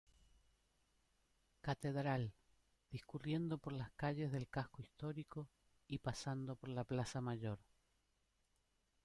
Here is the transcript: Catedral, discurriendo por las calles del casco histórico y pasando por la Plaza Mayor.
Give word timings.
Catedral, 1.61 2.33
discurriendo 2.89 3.59
por 3.59 3.71
las 3.73 3.91
calles 3.91 4.31
del 4.31 4.49
casco 4.49 4.81
histórico 4.81 5.47
y 5.87 5.99
pasando 5.99 6.55
por 6.55 6.69
la 6.69 6.85
Plaza 6.85 7.21
Mayor. 7.21 7.59